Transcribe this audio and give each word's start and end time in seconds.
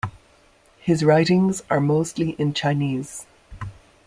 His 0.79 1.03
writings 1.05 1.61
are 1.69 1.79
mostly 1.79 2.31
in 2.39 2.55
Chinese. 2.55 3.27